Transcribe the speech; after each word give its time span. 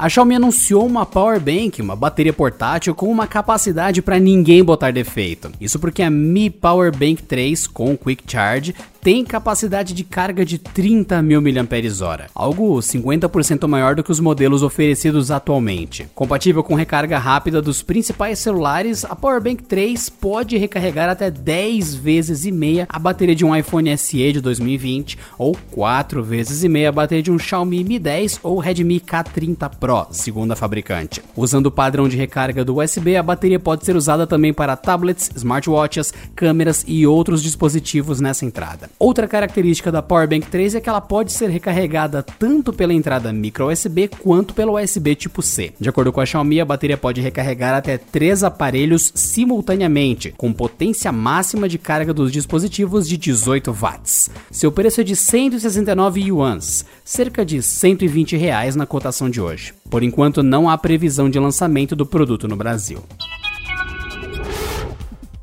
A 0.00 0.08
Xiaomi 0.08 0.34
anunciou 0.34 0.86
uma 0.86 1.04
Power 1.04 1.38
Bank, 1.38 1.82
uma 1.82 1.94
bateria 1.94 2.32
portátil 2.32 2.94
com 2.94 3.12
uma 3.12 3.26
capacidade 3.26 4.00
para 4.00 4.18
ninguém 4.18 4.64
botar 4.64 4.92
defeito. 4.92 5.52
Isso 5.60 5.78
porque 5.78 6.02
a 6.02 6.08
Mi 6.08 6.48
Power 6.48 6.90
Bank 6.90 7.22
3 7.22 7.66
com 7.66 7.94
Quick 7.98 8.24
Charge 8.26 8.74
tem 9.02 9.24
capacidade 9.24 9.94
de 9.94 10.04
carga 10.04 10.44
de 10.44 10.58
30 10.58 11.22
mil 11.22 11.40
mAh, 11.40 12.26
algo 12.34 12.78
50% 12.78 13.66
maior 13.66 13.94
do 13.94 14.04
que 14.04 14.12
os 14.12 14.20
modelos 14.20 14.62
oferecidos 14.62 15.30
atualmente. 15.30 16.06
Compatível 16.14 16.62
com 16.62 16.74
recarga 16.74 17.18
rápida 17.18 17.62
dos 17.62 17.82
principais 17.82 18.38
celulares, 18.38 19.04
a 19.04 19.16
Powerbank 19.16 19.62
3 19.62 20.10
pode 20.10 20.58
recarregar 20.58 21.08
até 21.08 21.30
10 21.30 21.94
vezes 21.94 22.44
e 22.44 22.52
meia 22.52 22.86
a 22.88 22.98
bateria 22.98 23.34
de 23.34 23.44
um 23.44 23.56
iPhone 23.56 23.96
SE 23.96 24.32
de 24.32 24.40
2020 24.40 25.18
ou 25.38 25.56
4 25.70 26.22
vezes 26.22 26.62
e 26.62 26.68
meia 26.68 26.90
a 26.90 26.92
bateria 26.92 27.22
de 27.22 27.30
um 27.30 27.38
Xiaomi 27.38 27.82
Mi 27.82 27.98
10 27.98 28.40
ou 28.42 28.58
Redmi 28.58 29.00
K30 29.00 29.70
Pro, 29.78 30.06
segundo 30.10 30.52
a 30.52 30.56
fabricante. 30.56 31.22
Usando 31.34 31.66
o 31.66 31.70
padrão 31.70 32.08
de 32.08 32.16
recarga 32.16 32.64
do 32.64 32.78
USB, 32.78 33.16
a 33.16 33.22
bateria 33.22 33.58
pode 33.58 33.84
ser 33.84 33.96
usada 33.96 34.26
também 34.26 34.52
para 34.52 34.76
tablets, 34.76 35.30
smartwatches, 35.34 36.12
câmeras 36.34 36.84
e 36.86 37.06
outros 37.06 37.42
dispositivos 37.42 38.20
nessa 38.20 38.44
entrada. 38.44 38.89
Outra 38.98 39.26
característica 39.26 39.90
da 39.90 40.02
Powerbank 40.02 40.46
3 40.48 40.74
é 40.74 40.80
que 40.80 40.88
ela 40.88 41.00
pode 41.00 41.32
ser 41.32 41.48
recarregada 41.48 42.22
tanto 42.22 42.72
pela 42.72 42.92
entrada 42.92 43.32
micro 43.32 43.70
USB 43.70 44.08
quanto 44.08 44.52
pelo 44.52 44.78
USB 44.78 45.14
tipo 45.14 45.42
C. 45.42 45.72
De 45.80 45.88
acordo 45.88 46.12
com 46.12 46.20
a 46.20 46.26
Xiaomi, 46.26 46.60
a 46.60 46.64
bateria 46.64 46.96
pode 46.96 47.20
recarregar 47.20 47.74
até 47.74 47.96
três 47.96 48.44
aparelhos 48.44 49.10
simultaneamente, 49.14 50.34
com 50.36 50.52
potência 50.52 51.10
máxima 51.10 51.68
de 51.68 51.78
carga 51.78 52.12
dos 52.12 52.30
dispositivos 52.30 53.08
de 53.08 53.16
18 53.16 53.72
watts. 53.72 54.30
Seu 54.50 54.70
preço 54.70 55.00
é 55.00 55.04
de 55.04 55.16
169 55.16 56.20
yuans, 56.20 56.84
cerca 57.04 57.44
de 57.44 57.62
120 57.62 58.36
reais 58.36 58.76
na 58.76 58.86
cotação 58.86 59.30
de 59.30 59.40
hoje. 59.40 59.72
Por 59.88 60.02
enquanto, 60.02 60.42
não 60.42 60.68
há 60.68 60.76
previsão 60.76 61.28
de 61.28 61.38
lançamento 61.38 61.96
do 61.96 62.06
produto 62.06 62.46
no 62.46 62.56
Brasil. 62.56 63.02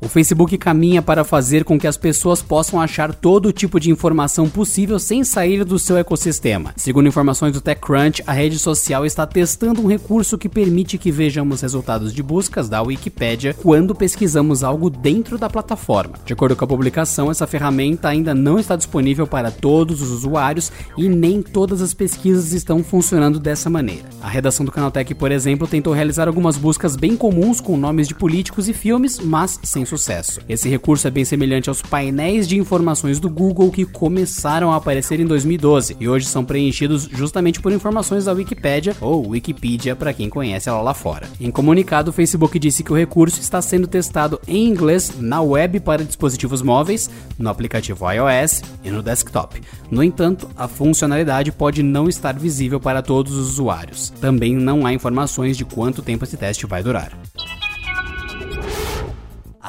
O 0.00 0.08
Facebook 0.08 0.56
caminha 0.56 1.02
para 1.02 1.24
fazer 1.24 1.64
com 1.64 1.76
que 1.76 1.86
as 1.86 1.96
pessoas 1.96 2.40
possam 2.40 2.80
achar 2.80 3.12
todo 3.12 3.52
tipo 3.52 3.80
de 3.80 3.90
informação 3.90 4.48
possível 4.48 4.96
sem 4.96 5.24
sair 5.24 5.64
do 5.64 5.76
seu 5.76 5.96
ecossistema. 5.96 6.72
Segundo 6.76 7.08
informações 7.08 7.52
do 7.52 7.60
TechCrunch, 7.60 8.22
a 8.24 8.32
rede 8.32 8.60
social 8.60 9.04
está 9.04 9.26
testando 9.26 9.82
um 9.82 9.88
recurso 9.88 10.38
que 10.38 10.48
permite 10.48 10.98
que 10.98 11.10
vejamos 11.10 11.62
resultados 11.62 12.14
de 12.14 12.22
buscas 12.22 12.68
da 12.68 12.80
Wikipedia 12.80 13.52
quando 13.54 13.92
pesquisamos 13.92 14.62
algo 14.62 14.88
dentro 14.88 15.36
da 15.36 15.50
plataforma. 15.50 16.14
De 16.24 16.32
acordo 16.32 16.54
com 16.54 16.64
a 16.64 16.68
publicação, 16.68 17.28
essa 17.28 17.46
ferramenta 17.48 18.06
ainda 18.06 18.32
não 18.32 18.56
está 18.56 18.76
disponível 18.76 19.26
para 19.26 19.50
todos 19.50 20.00
os 20.00 20.12
usuários 20.12 20.70
e 20.96 21.08
nem 21.08 21.42
todas 21.42 21.82
as 21.82 21.92
pesquisas 21.92 22.52
estão 22.52 22.84
funcionando 22.84 23.40
dessa 23.40 23.68
maneira. 23.68 24.08
A 24.22 24.28
redação 24.28 24.64
do 24.64 24.70
Canaltech, 24.70 25.12
por 25.16 25.32
exemplo, 25.32 25.66
tentou 25.66 25.92
realizar 25.92 26.28
algumas 26.28 26.56
buscas 26.56 26.94
bem 26.94 27.16
comuns 27.16 27.60
com 27.60 27.76
nomes 27.76 28.06
de 28.06 28.14
políticos 28.14 28.68
e 28.68 28.72
filmes, 28.72 29.18
mas 29.18 29.58
sem 29.64 29.87
sucesso. 29.88 30.40
Esse 30.48 30.68
recurso 30.68 31.08
é 31.08 31.10
bem 31.10 31.24
semelhante 31.24 31.68
aos 31.68 31.82
painéis 31.82 32.46
de 32.46 32.58
informações 32.58 33.18
do 33.18 33.28
Google 33.28 33.70
que 33.70 33.84
começaram 33.84 34.72
a 34.72 34.76
aparecer 34.76 35.18
em 35.18 35.26
2012 35.26 35.96
e 35.98 36.08
hoje 36.08 36.26
são 36.26 36.44
preenchidos 36.44 37.08
justamente 37.10 37.60
por 37.60 37.72
informações 37.72 38.26
da 38.26 38.32
Wikipedia 38.32 38.96
ou 39.00 39.30
Wikipedia 39.30 39.96
para 39.96 40.12
quem 40.12 40.28
conhece 40.28 40.68
ela 40.68 40.82
lá 40.82 40.94
fora. 40.94 41.28
Em 41.40 41.50
comunicado, 41.50 42.10
o 42.10 42.12
Facebook 42.12 42.58
disse 42.58 42.84
que 42.84 42.92
o 42.92 42.96
recurso 42.96 43.40
está 43.40 43.60
sendo 43.62 43.86
testado 43.86 44.40
em 44.46 44.68
inglês 44.68 45.14
na 45.18 45.40
web 45.40 45.80
para 45.80 46.04
dispositivos 46.04 46.62
móveis, 46.62 47.10
no 47.38 47.48
aplicativo 47.48 48.10
iOS 48.10 48.62
e 48.84 48.90
no 48.90 49.02
desktop. 49.02 49.60
No 49.90 50.02
entanto, 50.02 50.48
a 50.56 50.68
funcionalidade 50.68 51.50
pode 51.50 51.82
não 51.82 52.08
estar 52.08 52.38
visível 52.38 52.78
para 52.78 53.02
todos 53.02 53.32
os 53.32 53.48
usuários. 53.50 54.10
Também 54.20 54.54
não 54.54 54.86
há 54.86 54.92
informações 54.92 55.56
de 55.56 55.64
quanto 55.64 56.02
tempo 56.02 56.24
esse 56.24 56.36
teste 56.36 56.66
vai 56.66 56.82
durar. 56.82 57.12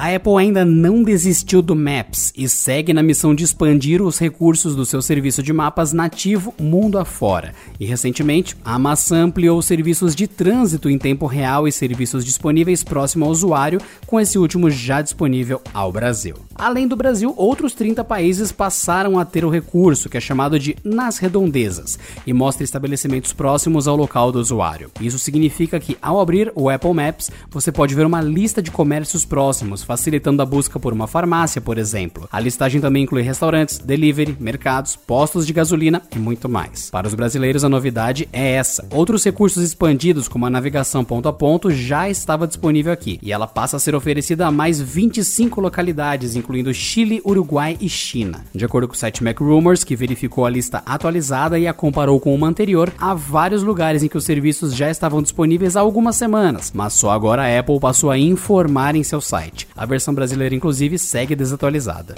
A 0.01 0.15
Apple 0.15 0.37
ainda 0.37 0.63
não 0.63 1.03
desistiu 1.03 1.61
do 1.61 1.75
Maps 1.75 2.31
e 2.33 2.47
segue 2.47 2.93
na 2.93 3.03
missão 3.03 3.35
de 3.35 3.43
expandir 3.43 4.01
os 4.01 4.17
recursos 4.17 4.73
do 4.73 4.85
seu 4.85 5.01
serviço 5.01 5.43
de 5.43 5.51
mapas 5.51 5.91
nativo 5.91 6.55
mundo 6.57 6.97
afora. 6.97 7.53
E 7.77 7.85
recentemente, 7.85 8.55
a 8.63 8.79
maçã 8.79 9.25
ampliou 9.25 9.61
serviços 9.61 10.15
de 10.15 10.25
trânsito 10.25 10.89
em 10.89 10.97
tempo 10.97 11.25
real 11.25 11.67
e 11.67 11.71
serviços 11.73 12.23
disponíveis 12.23 12.81
próximo 12.81 13.25
ao 13.25 13.31
usuário, 13.31 13.81
com 14.07 14.17
esse 14.17 14.39
último 14.39 14.71
já 14.71 15.01
disponível 15.01 15.61
ao 15.73 15.91
Brasil. 15.91 16.35
Além 16.55 16.87
do 16.87 16.95
Brasil, 16.95 17.33
outros 17.35 17.73
30 17.73 18.01
países 18.05 18.53
passaram 18.53 19.19
a 19.19 19.25
ter 19.25 19.43
o 19.43 19.49
recurso, 19.49 20.07
que 20.07 20.15
é 20.15 20.21
chamado 20.21 20.57
de 20.57 20.77
Nas 20.81 21.17
Redondezas, 21.17 21.99
e 22.25 22.31
mostra 22.31 22.63
estabelecimentos 22.63 23.33
próximos 23.33 23.85
ao 23.85 23.97
local 23.97 24.31
do 24.31 24.39
usuário. 24.39 24.91
Isso 25.01 25.19
significa 25.19 25.77
que, 25.77 25.97
ao 26.01 26.21
abrir 26.21 26.53
o 26.55 26.69
Apple 26.69 26.93
Maps, 26.93 27.29
você 27.51 27.69
pode 27.69 27.93
ver 27.93 28.05
uma 28.05 28.21
lista 28.21 28.61
de 28.61 28.71
comércios 28.71 29.25
próximos 29.25 29.88
facilitando 29.89 30.43
a 30.43 30.45
busca 30.45 30.79
por 30.79 30.93
uma 30.93 31.07
farmácia, 31.07 31.59
por 31.59 31.79
exemplo. 31.79 32.29
A 32.31 32.39
listagem 32.39 32.79
também 32.79 33.05
inclui 33.05 33.23
restaurantes, 33.23 33.79
delivery, 33.79 34.37
mercados, 34.39 34.95
postos 34.95 35.47
de 35.47 35.51
gasolina 35.51 36.03
e 36.15 36.19
muito 36.19 36.47
mais. 36.47 36.91
Para 36.91 37.07
os 37.07 37.15
brasileiros, 37.15 37.63
a 37.63 37.69
novidade 37.69 38.29
é 38.31 38.51
essa. 38.51 38.87
Outros 38.91 39.23
recursos 39.23 39.63
expandidos, 39.63 40.27
como 40.27 40.45
a 40.45 40.49
navegação 40.49 41.03
ponto 41.03 41.27
a 41.27 41.33
ponto, 41.33 41.71
já 41.71 42.07
estava 42.07 42.45
disponível 42.45 42.93
aqui, 42.93 43.17
e 43.19 43.31
ela 43.31 43.47
passa 43.47 43.77
a 43.77 43.79
ser 43.79 43.95
oferecida 43.95 44.45
a 44.45 44.51
mais 44.51 44.79
25 44.79 45.59
localidades, 45.59 46.35
incluindo 46.35 46.71
Chile, 46.71 47.19
Uruguai 47.25 47.75
e 47.81 47.89
China. 47.89 48.45
De 48.53 48.63
acordo 48.63 48.87
com 48.87 48.93
o 48.93 48.97
site 48.97 49.23
MacRumors, 49.23 49.83
que 49.83 49.95
verificou 49.95 50.45
a 50.45 50.51
lista 50.51 50.83
atualizada 50.85 51.57
e 51.57 51.65
a 51.65 51.73
comparou 51.73 52.19
com 52.19 52.35
uma 52.35 52.47
anterior, 52.47 52.93
há 52.99 53.15
vários 53.15 53.63
lugares 53.63 54.03
em 54.03 54.07
que 54.07 54.17
os 54.17 54.23
serviços 54.23 54.75
já 54.75 54.91
estavam 54.91 55.19
disponíveis 55.19 55.75
há 55.75 55.79
algumas 55.79 56.15
semanas, 56.15 56.71
mas 56.75 56.93
só 56.93 57.09
agora 57.09 57.41
a 57.41 57.59
Apple 57.59 57.79
passou 57.79 58.11
a 58.11 58.19
informar 58.19 58.95
em 58.95 59.01
seu 59.01 59.19
site. 59.19 59.67
A 59.79 59.85
versão 59.85 60.13
brasileira, 60.13 60.53
inclusive, 60.53 60.99
segue 60.99 61.33
desatualizada. 61.33 62.15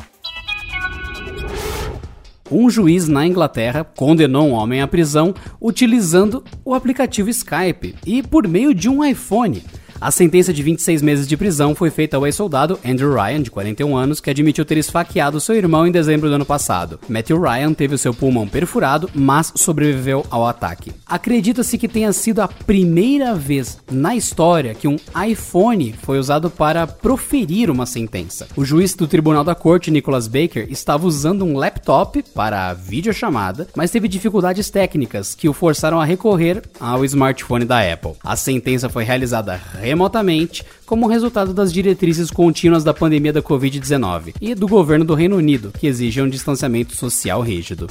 Um 2.50 2.72
juiz 2.72 3.08
na 3.08 3.24
Inglaterra 3.24 3.84
condenou 3.84 4.48
um 4.48 4.54
homem 4.54 4.82
à 4.82 4.88
prisão 4.88 5.32
utilizando 5.62 6.44
o 6.66 6.74
aplicativo 6.74 7.30
Skype 7.30 7.94
e 8.04 8.24
por 8.24 8.48
meio 8.48 8.74
de 8.74 8.90
um 8.90 9.06
iPhone. 9.06 9.64
A 10.02 10.10
sentença 10.10 10.52
de 10.52 10.64
26 10.64 11.00
meses 11.04 11.28
de 11.28 11.38
prisão 11.38 11.76
foi 11.76 11.92
feita 11.92 12.18
ao 12.18 12.26
ex-soldado 12.26 12.80
Andrew 12.84 13.14
Ryan, 13.14 13.44
de 13.44 13.52
41 13.52 13.96
anos, 13.96 14.20
que 14.20 14.32
admitiu 14.32 14.66
ter 14.66 14.80
esfaqueado 14.80 15.40
seu 15.40 15.54
irmão 15.54 15.86
em 15.86 15.92
dezembro 15.92 16.28
do 16.28 16.34
ano 16.34 16.46
passado. 16.46 17.00
Matthew 17.08 17.40
Ryan 17.40 17.72
teve 17.72 17.94
o 17.94 17.98
seu 18.00 18.12
pulmão 18.12 18.48
perfurado, 18.48 19.08
mas 19.14 19.54
sobreviveu 19.56 20.26
ao 20.32 20.48
ataque. 20.48 20.92
Acredita-se 21.06 21.78
que 21.78 21.88
tenha 21.88 22.12
sido 22.14 22.42
a 22.42 22.48
primeira 22.48 23.36
vez 23.36 23.78
na 23.92 24.16
história 24.16 24.74
que 24.74 24.88
um 24.88 24.98
iPhone 25.24 25.94
foi 26.02 26.18
usado 26.18 26.50
para 26.50 26.88
proferir 26.88 27.70
uma 27.70 27.86
sentença. 27.86 28.48
O 28.56 28.66
juiz 28.66 28.96
do 28.96 29.06
Tribunal 29.06 29.44
da 29.44 29.54
Corte, 29.54 29.92
Nicholas 29.92 30.28
Baker, 30.28 30.66
estava 30.72 31.06
usando 31.06 31.46
um 31.46 31.56
laptop 31.56 32.24
para 32.34 32.70
a 32.70 32.74
videochamada, 32.74 33.68
mas 33.76 33.92
teve 33.92 34.08
dificuldades 34.08 34.72
técnicas 34.72 35.36
que 35.36 35.48
o 35.48 35.54
forçaram 35.54 36.02
a 36.02 36.06
recorrer 36.06 36.64
ao 36.80 37.06
smartphone 37.06 37.66
da 37.66 37.82
Apple. 37.82 38.14
A 38.24 38.36
sentença 38.36 38.90
foi 38.90 39.04
realizada 39.04 39.62
remotamente 39.92 40.66
como 40.86 41.08
resultado 41.08 41.54
das 41.54 41.72
diretrizes 41.74 42.32
contínuas 42.32 42.84
da 42.84 42.94
pandemia 42.94 43.34
da 43.34 43.42
Covid-19 43.42 44.34
e 44.40 44.56
do 44.56 44.68
governo 44.68 45.04
do 45.04 45.14
Reino 45.14 45.36
Unido, 45.36 45.74
que 45.78 45.86
exigem 45.86 46.24
um 46.24 46.30
distanciamento 46.30 46.96
social 46.96 47.42
rígido. 47.42 47.88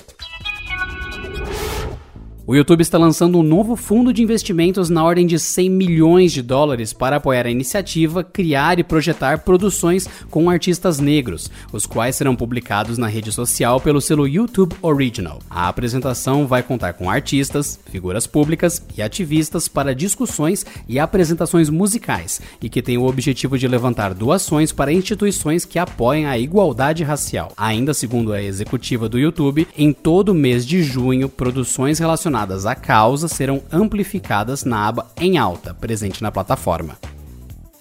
O 2.50 2.54
YouTube 2.56 2.80
está 2.80 2.98
lançando 2.98 3.38
um 3.38 3.44
novo 3.44 3.76
fundo 3.76 4.12
de 4.12 4.24
investimentos 4.24 4.90
na 4.90 5.04
ordem 5.04 5.24
de 5.24 5.38
100 5.38 5.70
milhões 5.70 6.32
de 6.32 6.42
dólares 6.42 6.92
para 6.92 7.14
apoiar 7.14 7.46
a 7.46 7.50
iniciativa, 7.50 8.24
criar 8.24 8.80
e 8.80 8.82
projetar 8.82 9.44
produções 9.44 10.08
com 10.28 10.50
artistas 10.50 10.98
negros, 10.98 11.48
os 11.72 11.86
quais 11.86 12.16
serão 12.16 12.34
publicados 12.34 12.98
na 12.98 13.06
rede 13.06 13.30
social 13.30 13.80
pelo 13.80 14.00
selo 14.00 14.26
YouTube 14.26 14.74
Original. 14.82 15.38
A 15.48 15.68
apresentação 15.68 16.44
vai 16.44 16.60
contar 16.60 16.94
com 16.94 17.08
artistas, 17.08 17.78
figuras 17.88 18.26
públicas 18.26 18.84
e 18.98 19.00
ativistas 19.00 19.68
para 19.68 19.94
discussões 19.94 20.66
e 20.88 20.98
apresentações 20.98 21.70
musicais 21.70 22.40
e 22.60 22.68
que 22.68 22.82
tem 22.82 22.98
o 22.98 23.06
objetivo 23.06 23.56
de 23.56 23.68
levantar 23.68 24.12
doações 24.12 24.72
para 24.72 24.92
instituições 24.92 25.64
que 25.64 25.78
apoiem 25.78 26.26
a 26.26 26.36
igualdade 26.36 27.04
racial. 27.04 27.52
Ainda 27.56 27.94
segundo 27.94 28.32
a 28.32 28.42
executiva 28.42 29.08
do 29.08 29.20
YouTube, 29.20 29.68
em 29.78 29.92
todo 29.92 30.34
mês 30.34 30.66
de 30.66 30.82
junho, 30.82 31.28
produções 31.28 32.00
relacionadas 32.00 32.39
relacionadas 32.40 32.66
à 32.66 32.74
causa 32.74 33.28
serão 33.28 33.62
amplificadas 33.72 34.64
na 34.64 34.88
aba 34.88 35.06
em 35.16 35.38
alta, 35.38 35.74
presente 35.74 36.22
na 36.22 36.30
plataforma. 36.30 36.96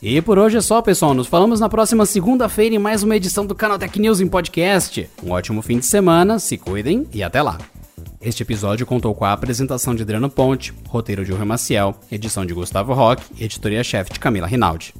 E 0.02 0.22
por 0.22 0.38
hoje 0.38 0.58
é 0.58 0.62
só, 0.62 0.82
pessoal. 0.82 1.14
Nos 1.14 1.28
falamos 1.28 1.60
na 1.60 1.68
próxima 1.68 2.06
segunda-feira 2.06 2.76
em 2.76 2.80
mais 2.80 3.04
uma 3.04 3.16
edição 3.16 3.46
do 3.46 3.54
Canal 3.54 3.78
Tech 3.78 4.00
News 4.00 4.22
em 4.22 4.28
podcast. 4.28 5.10
Um 5.22 5.32
ótimo 5.32 5.62
fim 5.62 5.80
de 5.80 5.86
semana, 5.86 6.40
se 6.40 6.58
cuidem 6.58 7.06
e 7.14 7.22
até 7.22 7.42
lá. 7.42 7.58
Este 8.22 8.44
episódio 8.44 8.86
contou 8.86 9.14
com 9.14 9.26
a 9.26 9.34
apresentação 9.34 9.96
de 9.96 10.04
Adriano 10.04 10.30
Ponte, 10.30 10.74
roteiro 10.88 11.26
de 11.26 11.32
Rui 11.32 11.46
Maciel, 11.46 11.96
edição 12.12 12.46
de 12.46 12.54
Gustavo 12.54 12.94
Roque 12.94 13.24
e 13.38 13.46
editoria-chefe 13.46 14.14
de 14.14 14.20
Camila 14.20 14.48
Rinaldi. 14.48 14.94